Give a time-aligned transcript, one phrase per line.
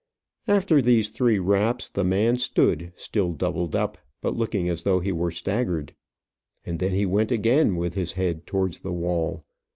[0.47, 5.11] After these three raps, the man stood, still doubled up, but looking as though he
[5.11, 5.93] were staggered.
[6.65, 9.45] And then he went again with his head towards the wall.